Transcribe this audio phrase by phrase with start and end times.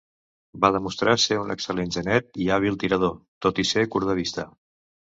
[0.63, 3.17] Va demostrar ser un excel·lent genet i hàbil tirador,
[3.47, 4.53] tot i ser curt de vista.